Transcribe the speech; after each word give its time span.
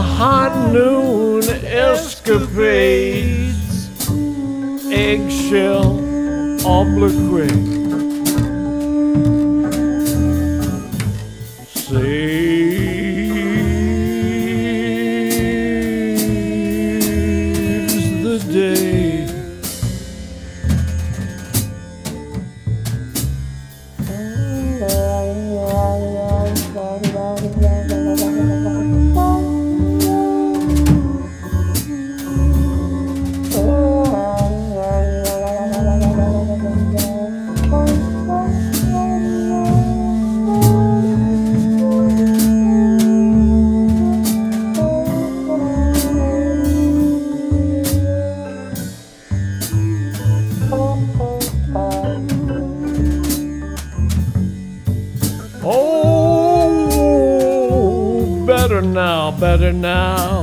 high 0.00 0.70
noon 0.72 1.42
escapades, 1.64 3.35
eggshell 5.16 5.98
oblique. 6.66 7.48
Saves 11.74 12.55
better 58.76 58.88
now, 58.88 59.30
better 59.30 59.72
now. 59.72 60.42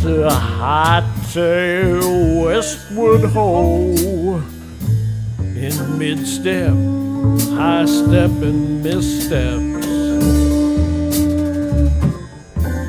To 0.00 0.28
hightail 0.30 2.00
westward 2.42 3.24
ho. 3.32 4.40
In 5.38 5.98
mid 5.98 6.26
step, 6.26 6.72
high 7.54 7.84
step 7.84 8.30
and 8.40 8.82
missteps. 8.82 9.86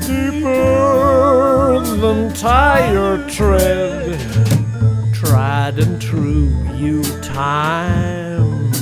Deeper 0.06 1.80
than 2.00 2.32
tire 2.32 3.28
tread. 3.28 4.18
Tried 5.12 5.78
and 5.80 6.00
true, 6.00 6.48
you 6.76 7.02
time. 7.20 8.72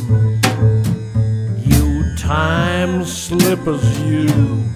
You 1.67 2.15
time 2.17 3.05
slippers, 3.05 4.01
you. 4.03 4.76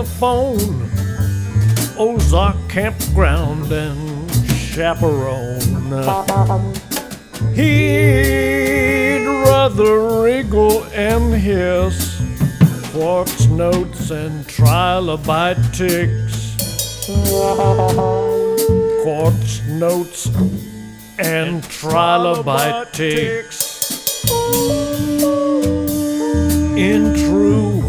telephone, 0.00 0.88
Ozark 1.98 2.56
campground 2.70 3.70
and 3.70 4.30
chaperone. 4.46 5.60
He'd 7.54 9.26
rather 9.44 10.22
wriggle 10.22 10.84
and 10.94 11.34
hiss, 11.34 12.22
quartz 12.92 13.46
notes 13.48 14.10
and 14.10 14.46
trilobite 14.46 15.60
ticks. 15.76 16.56
Quartz 19.02 19.60
notes 19.66 20.26
and 21.18 21.62
trilobite 21.64 22.92
ticks. 22.92 24.24
In 26.78 27.14
true 27.14 27.79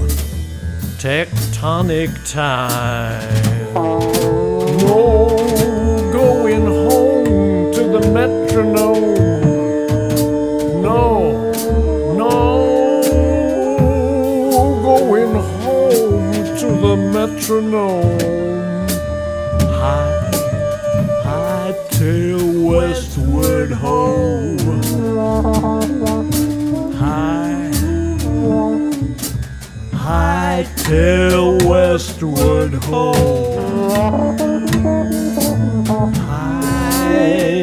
tectonic 1.02 2.12
time. 2.32 3.74
No 4.86 5.36
going 6.14 6.68
home 6.68 7.74
to 7.74 7.84
the 7.94 8.02
metronome. 8.14 9.16
No, 10.84 11.52
no 12.14 12.36
going 14.84 15.34
home 15.34 16.58
to 16.60 16.68
the 16.86 16.96
metronome. 16.96 18.20
High, 19.82 20.30
high 21.24 21.74
tail 21.90 22.46
westward 22.64 23.72
home. 23.72 24.41
Tail 30.92 31.58
westward 31.70 32.74
home. 32.84 33.16
High, 36.28 37.61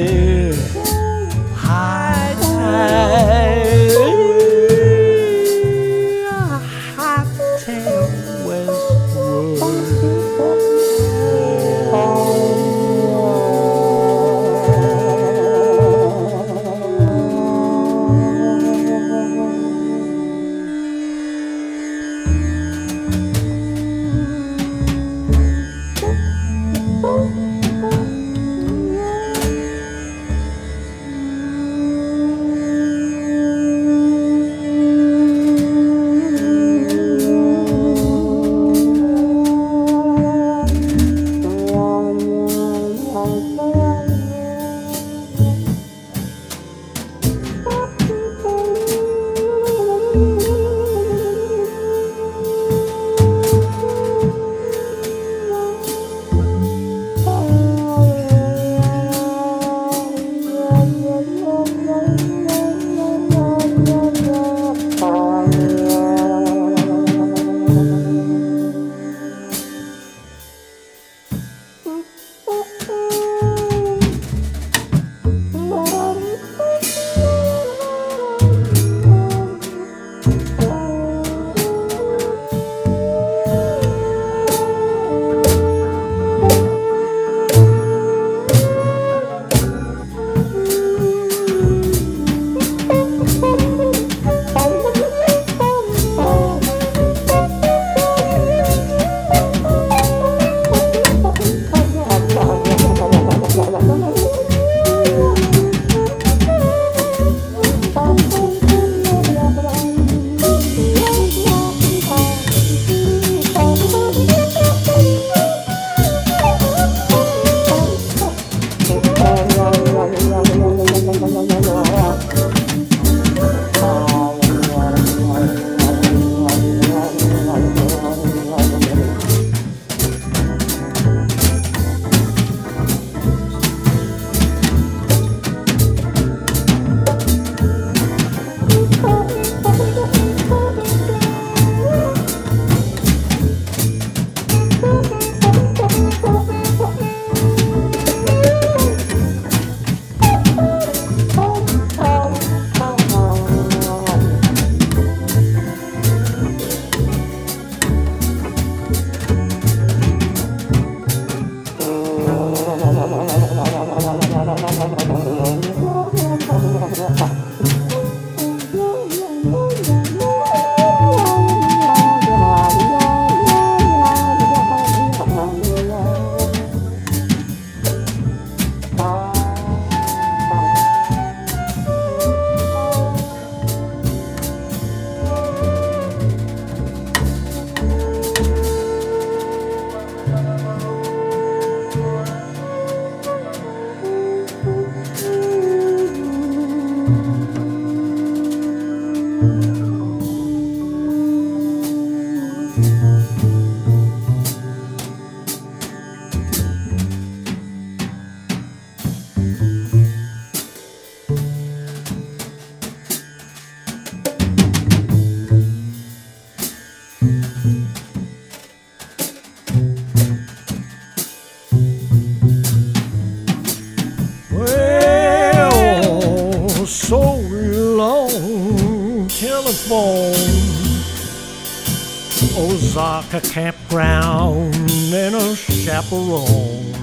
Osaka 233.19 233.41
campground 233.51 234.77
and 235.13 235.35
a 235.35 235.57
chaperone. 235.57 236.95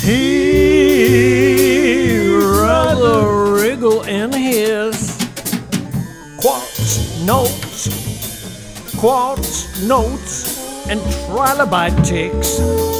He 0.00 1.46
rather 2.36 3.52
wriggle 3.52 4.02
in 4.02 4.32
his 4.32 5.16
quartz 6.36 7.22
notes, 7.22 7.88
quartz 8.96 9.80
notes, 9.84 10.88
and 10.88 11.00
trilobite 11.00 12.04
ticks. 12.04 12.99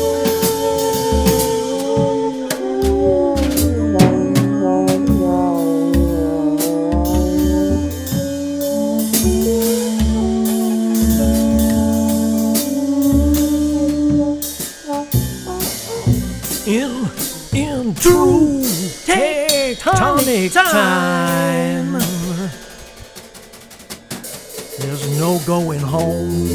There's 24.81 25.19
no 25.19 25.39
going 25.47 25.81
home 25.81 26.49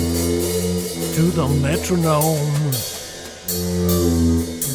to 1.14 1.22
the 1.22 1.48
metronome. 1.62 2.72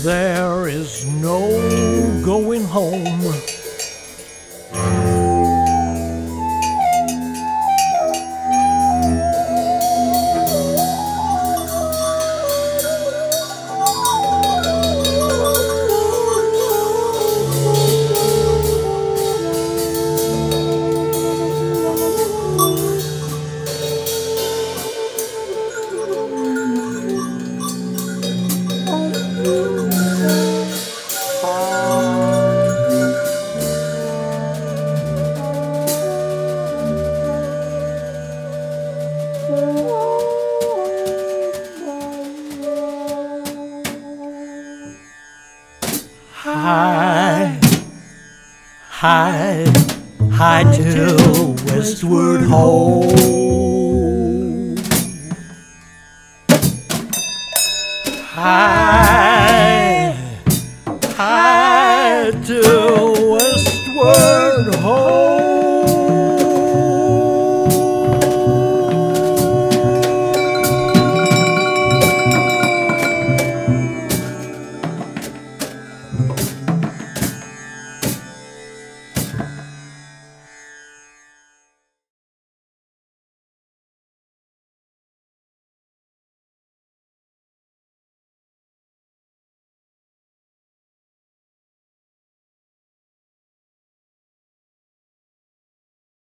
There 0.05 0.69
is 0.69 1.05
no 1.05 2.23
going 2.25 2.65
home. 2.65 3.40
High, 49.01 49.65
high 50.31 50.63
till 50.77 51.55
westward 51.65 52.43
ho. 52.43 53.01
High. 58.35 59.30